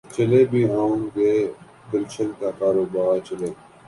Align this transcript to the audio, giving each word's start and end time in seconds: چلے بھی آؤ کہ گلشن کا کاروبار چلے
چلے 0.05 0.41
بھی 0.51 0.61
آؤ 0.77 0.93
کہ 1.13 1.29
گلشن 1.91 2.29
کا 2.39 2.49
کاروبار 2.59 3.19
چلے 3.27 3.49